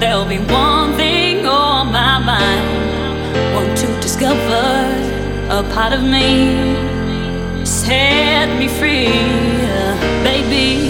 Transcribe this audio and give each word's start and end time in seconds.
There'll 0.00 0.24
be 0.24 0.38
one 0.38 0.94
thing 0.94 1.44
on 1.44 1.92
my 1.92 2.18
mind. 2.18 3.54
Want 3.54 3.76
to 3.76 3.86
discover 4.00 4.64
a 5.50 5.62
part 5.74 5.92
of 5.92 6.02
me. 6.02 7.66
Set 7.66 8.48
me 8.58 8.66
free, 8.66 9.12
baby. 10.24 10.89